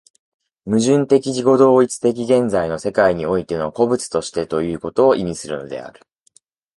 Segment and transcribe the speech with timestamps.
[0.65, 6.01] 矛盾的自己同一的現在の世界においての個物としてということを意味するのである。